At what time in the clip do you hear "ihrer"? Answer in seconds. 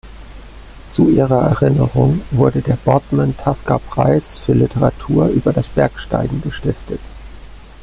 1.11-1.51